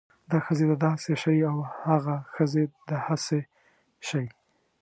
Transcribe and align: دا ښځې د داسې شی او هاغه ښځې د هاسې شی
دا 0.31 0.37
ښځې 0.45 0.65
د 0.71 0.73
داسې 0.85 1.11
شی 1.21 1.37
او 1.51 1.57
هاغه 1.83 2.15
ښځې 2.35 2.63
د 2.89 2.89
هاسې 3.05 3.39
شی 4.07 4.25